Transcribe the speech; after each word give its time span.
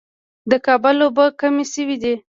د 0.49 0.53
کابل 0.65 0.95
اوبه 1.05 1.25
کمې 1.39 1.65
شوې 1.73 1.97
دي 2.03 2.15